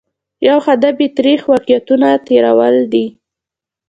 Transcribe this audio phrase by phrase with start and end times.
[0.47, 3.05] یو هدف یې ترخ واقعیتونه تېرول دي.